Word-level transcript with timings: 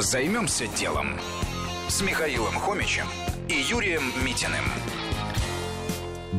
Займемся 0.00 0.66
делом 0.66 1.20
с 1.88 2.00
Михаилом 2.00 2.54
Хомичем 2.54 3.04
и 3.50 3.52
Юрием 3.52 4.02
Митиным. 4.24 4.64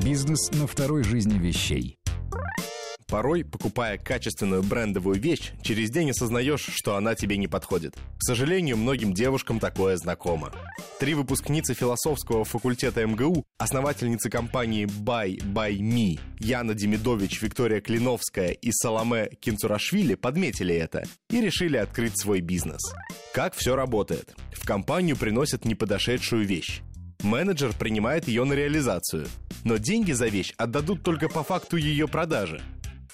Бизнес 0.04 0.50
на 0.54 0.66
второй 0.66 1.04
жизни 1.04 1.38
вещей. 1.38 2.01
Порой, 3.12 3.44
покупая 3.44 3.98
качественную 3.98 4.64
брендовую 4.64 5.20
вещь, 5.20 5.52
через 5.62 5.90
день 5.90 6.12
осознаешь, 6.12 6.66
что 6.74 6.96
она 6.96 7.14
тебе 7.14 7.36
не 7.36 7.50
подходит. 7.50 7.98
К 8.18 8.24
сожалению, 8.24 8.78
многим 8.78 9.14
девушкам 9.14 9.60
такое 9.60 9.98
знакомо. 9.98 10.54
Три 10.98 11.14
выпускницы 11.14 11.74
философского 11.74 12.46
факультета 12.46 13.06
МГУ, 13.06 13.44
основательницы 13.58 14.30
компании 14.30 14.86
Buy 14.86 15.40
By 15.40 15.78
Me, 15.80 16.22
Яна 16.40 16.74
Демидович, 16.74 17.42
Виктория 17.42 17.82
Клиновская 17.82 18.52
и 18.52 18.72
Саламе 18.72 19.30
Кинцурашвили 19.42 20.16
подметили 20.16 20.74
это 20.74 21.04
и 21.30 21.42
решили 21.42 21.76
открыть 21.76 22.18
свой 22.18 22.40
бизнес. 22.40 22.82
Как 23.34 23.56
все 23.56 23.76
работает? 23.76 24.34
В 24.54 24.66
компанию 24.66 25.18
приносят 25.18 25.66
неподошедшую 25.66 26.48
вещь. 26.48 26.82
Менеджер 27.24 27.74
принимает 27.78 28.30
ее 28.30 28.46
на 28.46 28.54
реализацию, 28.54 29.28
но 29.66 29.76
деньги 29.76 30.14
за 30.14 30.28
вещь 30.28 30.54
отдадут 30.56 31.04
только 31.04 31.28
по 31.28 31.44
факту 31.44 31.76
ее 31.76 32.08
продажи. 32.08 32.62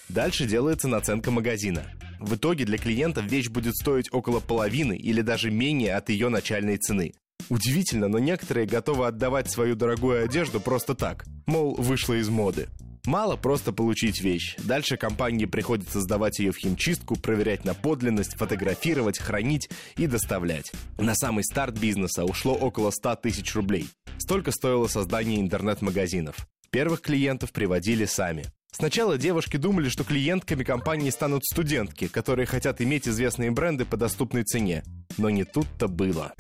Дальше 0.10 0.46
делается 0.46 0.88
наценка 0.88 1.32
магазина. 1.32 1.84
В 2.20 2.36
итоге 2.36 2.66
для 2.66 2.78
клиентов 2.78 3.26
вещь 3.26 3.50
будет 3.50 3.76
стоить 3.76 4.12
около 4.12 4.40
половины 4.40 4.96
или 4.96 5.22
даже 5.22 5.52
менее 5.52 5.96
от 5.96 6.10
ее 6.10 6.30
начальной 6.30 6.78
цены. 6.78 7.14
Удивительно, 7.50 8.08
но 8.08 8.20
некоторые 8.20 8.68
готовы 8.68 9.08
отдавать 9.08 9.50
свою 9.50 9.76
дорогую 9.76 10.24
одежду 10.24 10.60
просто 10.60 10.96
так, 10.96 11.26
мол, 11.46 11.76
вышла 11.76 12.16
из 12.16 12.30
моды. 12.30 12.68
Мало 13.06 13.38
просто 13.38 13.72
получить 13.72 14.22
вещь. 14.22 14.58
Дальше 14.58 14.98
компании 14.98 15.46
приходится 15.46 16.02
сдавать 16.02 16.40
ее 16.40 16.52
в 16.52 16.58
химчистку, 16.58 17.16
проверять 17.16 17.64
на 17.64 17.74
подлинность, 17.74 18.36
фотографировать, 18.36 19.18
хранить 19.18 19.70
и 19.96 20.08
доставлять. 20.08 20.74
На 20.98 21.16
самый 21.16 21.46
старт 21.46 21.80
бизнеса 21.80 22.26
ушло 22.26 22.54
около 22.54 22.92
100 22.92 23.16
тысяч 23.16 23.56
рублей. 23.56 23.88
Столько 24.18 24.52
стоило 24.52 24.88
создание 24.88 25.40
интернет-магазинов. 25.40 26.36
Первых 26.70 27.00
клиентов 27.00 27.54
приводили 27.54 28.04
сами. 28.04 28.44
Сначала 28.72 29.18
девушки 29.18 29.58
думали, 29.58 29.90
что 29.90 30.04
клиентками 30.04 30.64
компании 30.64 31.10
станут 31.10 31.46
студентки, 31.46 32.08
которые 32.08 32.46
хотят 32.46 32.82
иметь 32.82 33.08
известные 33.08 33.52
бренды 33.52 33.86
по 33.86 33.98
доступной 33.98 34.44
цене. 34.44 34.84
Но 35.18 35.30
не 35.30 35.46
тут-то 35.46 35.88
было. 35.88 36.34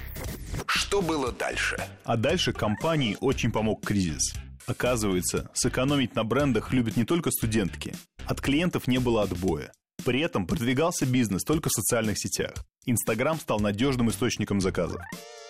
Что 0.65 1.01
было 1.01 1.31
дальше? 1.31 1.77
А 2.03 2.15
дальше 2.17 2.53
компании 2.53 3.17
очень 3.21 3.51
помог 3.51 3.83
кризис. 3.85 4.33
Оказывается, 4.67 5.49
сэкономить 5.53 6.15
на 6.15 6.23
брендах 6.23 6.73
любят 6.73 6.97
не 6.97 7.05
только 7.05 7.31
студентки. 7.31 7.95
От 8.25 8.41
клиентов 8.41 8.87
не 8.87 8.99
было 8.99 9.23
отбоя. 9.23 9.71
При 10.03 10.19
этом 10.19 10.45
продвигался 10.45 11.05
бизнес 11.05 11.43
только 11.43 11.69
в 11.69 11.73
социальных 11.73 12.19
сетях. 12.19 12.53
Инстаграм 12.85 13.39
стал 13.39 13.59
надежным 13.59 14.09
источником 14.09 14.61
заказов. 14.61 15.01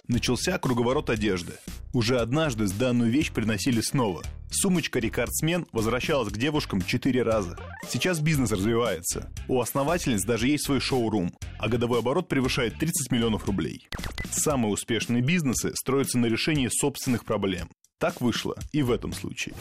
Начался 0.07 0.57
круговорот 0.57 1.09
одежды. 1.09 1.53
Уже 1.97 2.19
однажды 2.19 2.67
данную 2.73 3.09
вещь 3.09 3.31
приносили 3.31 3.81
снова. 3.81 4.21
Сумочка 4.51 4.99
«Рекордсмен» 4.99 5.65
возвращалась 5.71 6.31
к 6.31 6.37
девушкам 6.37 6.83
четыре 6.83 7.23
раза. 7.23 7.57
Сейчас 7.89 8.19
бизнес 8.19 8.51
развивается. 8.51 9.33
У 9.47 9.59
основательниц 9.59 10.23
даже 10.23 10.47
есть 10.47 10.65
свой 10.65 10.79
шоу-рум, 10.79 11.33
а 11.57 11.67
годовой 11.67 12.01
оборот 12.01 12.29
превышает 12.29 12.77
30 12.77 13.11
миллионов 13.11 13.47
рублей. 13.47 13.89
Самые 14.29 14.73
успешные 14.73 15.23
бизнесы 15.23 15.71
строятся 15.73 16.19
на 16.19 16.27
решении 16.27 16.69
собственных 16.69 17.25
проблем. 17.25 17.67
Так 17.97 18.21
вышло 18.21 18.55
и 18.71 18.83
в 18.83 18.91
этом 18.91 19.11
случае. 19.11 19.55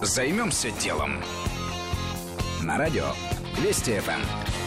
Займемся 0.00 0.70
делом. 0.82 1.22
На 2.62 2.78
радио 2.78 3.08
Вести 3.62 4.00
ФМ. 4.00 4.65